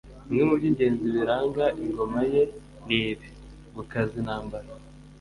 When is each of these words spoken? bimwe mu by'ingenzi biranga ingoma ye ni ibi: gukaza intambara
bimwe 0.27 0.43
mu 0.49 0.55
by'ingenzi 0.59 1.05
biranga 1.15 1.65
ingoma 1.83 2.19
ye 2.33 2.43
ni 2.85 2.95
ibi: 3.11 3.29
gukaza 3.75 4.13
intambara 4.21 4.69